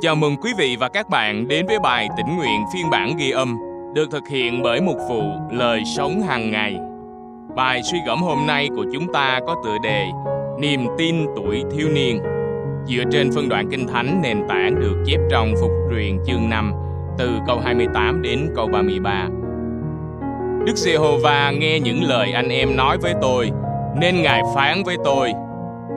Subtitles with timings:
[0.00, 3.30] Chào mừng quý vị và các bạn đến với bài tĩnh nguyện phiên bản ghi
[3.30, 3.56] âm
[3.94, 6.76] được thực hiện bởi mục vụ Lời Sống hàng ngày.
[7.56, 10.06] Bài suy gẫm hôm nay của chúng ta có tựa đề
[10.58, 12.20] Niềm tin tuổi thiếu niên
[12.86, 16.72] dựa trên phân đoạn kinh thánh nền tảng được chép trong Phục truyền chương 5
[17.18, 19.28] từ câu 28 đến câu 33.
[20.66, 23.50] Đức Giê-hô-va nghe những lời anh em nói với tôi,
[24.00, 25.32] nên Ngài phán với tôi,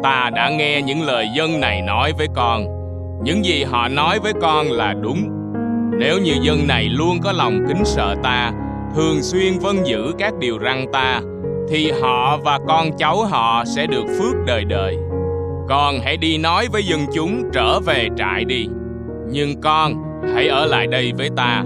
[0.04, 2.79] ta đã nghe những lời dân này nói với con.
[3.24, 5.30] Những gì họ nói với con là đúng.
[6.00, 8.52] Nếu như dân này luôn có lòng kính sợ ta,
[8.96, 11.22] thường xuyên vâng giữ các điều răn ta,
[11.70, 14.98] thì họ và con cháu họ sẽ được phước đời đời.
[15.70, 18.68] Con hãy đi nói với dân chúng trở về trại đi.
[19.32, 19.94] Nhưng con
[20.34, 21.64] hãy ở lại đây với ta.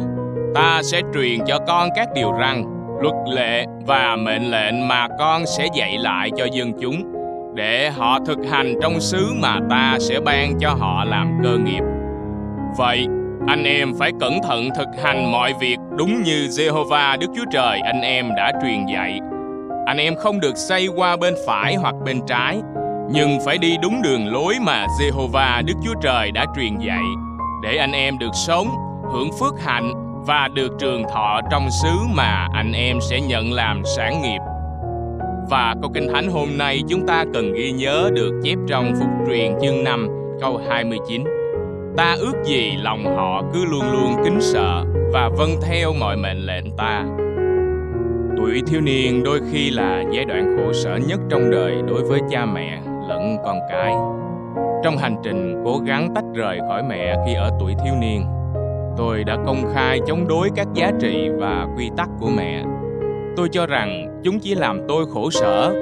[0.55, 2.63] Ta sẽ truyền cho con các điều răn,
[3.01, 7.13] luật lệ và mệnh lệnh mà con sẽ dạy lại cho dân chúng
[7.55, 11.83] để họ thực hành trong xứ mà ta sẽ ban cho họ làm cơ nghiệp.
[12.77, 13.07] Vậy,
[13.47, 17.79] anh em phải cẩn thận thực hành mọi việc đúng như Jehovah Đức Chúa Trời
[17.79, 19.19] anh em đã truyền dạy.
[19.85, 22.61] Anh em không được xây qua bên phải hoặc bên trái,
[23.11, 27.03] nhưng phải đi đúng đường lối mà Jehovah Đức Chúa Trời đã truyền dạy,
[27.63, 28.67] để anh em được sống,
[29.13, 29.93] hưởng phước hạnh
[30.25, 34.39] và được trường thọ trong xứ mà anh em sẽ nhận làm sản nghiệp.
[35.49, 39.09] Và câu kinh thánh hôm nay chúng ta cần ghi nhớ được chép trong Phục
[39.27, 40.07] truyền chương 5
[40.41, 41.23] câu 29.
[41.97, 46.37] Ta ước gì lòng họ cứ luôn luôn kính sợ và vâng theo mọi mệnh
[46.37, 47.05] lệnh ta.
[48.37, 52.19] Tuổi thiếu niên đôi khi là giai đoạn khổ sở nhất trong đời đối với
[52.29, 53.93] cha mẹ lẫn con cái.
[54.83, 58.25] Trong hành trình cố gắng tách rời khỏi mẹ khi ở tuổi thiếu niên,
[58.97, 62.63] tôi đã công khai chống đối các giá trị và quy tắc của mẹ.
[63.35, 65.73] Tôi cho rằng chúng chỉ làm tôi khổ sở.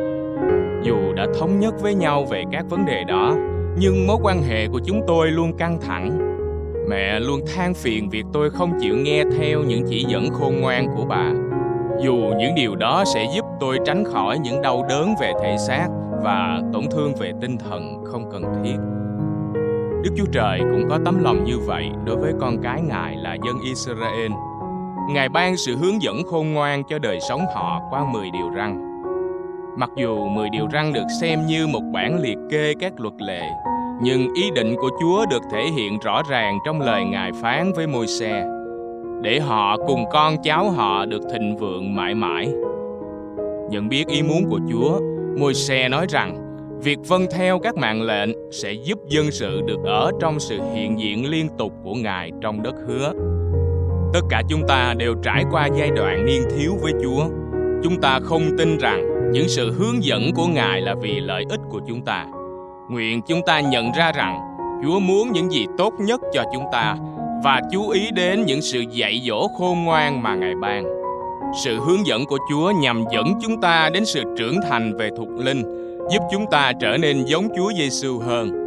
[0.83, 3.35] Dù đã thống nhất với nhau về các vấn đề đó,
[3.77, 6.27] nhưng mối quan hệ của chúng tôi luôn căng thẳng.
[6.89, 10.87] Mẹ luôn than phiền việc tôi không chịu nghe theo những chỉ dẫn khôn ngoan
[10.95, 11.31] của bà.
[12.03, 15.87] Dù những điều đó sẽ giúp tôi tránh khỏi những đau đớn về thể xác
[16.23, 18.75] và tổn thương về tinh thần không cần thiết.
[20.03, 23.33] Đức Chúa Trời cũng có tấm lòng như vậy đối với con cái Ngài là
[23.33, 24.31] dân Israel.
[25.13, 28.81] Ngài ban sự hướng dẫn khôn ngoan cho đời sống họ qua 10 điều răn.
[29.77, 33.41] Mặc dù 10 điều răn được xem như một bản liệt kê các luật lệ,
[34.01, 37.87] nhưng ý định của Chúa được thể hiện rõ ràng trong lời Ngài phán với
[37.87, 38.45] môi xe
[39.21, 42.49] để họ cùng con cháu họ được thịnh vượng mãi mãi.
[43.69, 44.99] Nhận biết ý muốn của Chúa,
[45.39, 46.37] môi xe nói rằng
[46.83, 50.99] việc vâng theo các mạng lệnh sẽ giúp dân sự được ở trong sự hiện
[50.99, 53.13] diện liên tục của Ngài trong đất hứa.
[54.13, 57.25] Tất cả chúng ta đều trải qua giai đoạn niên thiếu với Chúa.
[57.83, 61.59] Chúng ta không tin rằng những sự hướng dẫn của Ngài là vì lợi ích
[61.69, 62.25] của chúng ta.
[62.89, 64.39] Nguyện chúng ta nhận ra rằng
[64.83, 66.95] Chúa muốn những gì tốt nhất cho chúng ta
[67.43, 70.83] và chú ý đến những sự dạy dỗ khôn ngoan mà Ngài ban.
[71.63, 75.29] Sự hướng dẫn của Chúa nhằm dẫn chúng ta đến sự trưởng thành về thuộc
[75.37, 75.63] linh,
[76.11, 78.60] giúp chúng ta trở nên giống Chúa Giêsu hơn.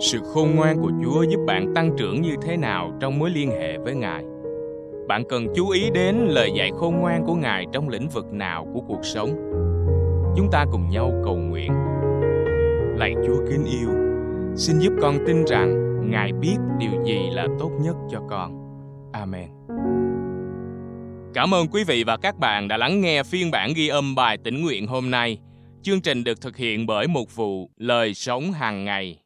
[0.00, 3.50] Sự khôn ngoan của Chúa giúp bạn tăng trưởng như thế nào trong mối liên
[3.50, 4.24] hệ với Ngài?
[5.08, 8.66] Bạn cần chú ý đến lời dạy khôn ngoan của Ngài trong lĩnh vực nào
[8.74, 9.28] của cuộc sống?
[10.36, 11.72] Chúng ta cùng nhau cầu nguyện.
[12.96, 13.88] Lạy Chúa kính yêu,
[14.56, 18.60] xin giúp con tin rằng Ngài biết điều gì là tốt nhất cho con.
[19.12, 19.48] Amen.
[21.34, 24.38] Cảm ơn quý vị và các bạn đã lắng nghe phiên bản ghi âm bài
[24.44, 25.38] tĩnh nguyện hôm nay.
[25.82, 29.18] Chương trình được thực hiện bởi một vụ Lời Sống Hàng Ngày.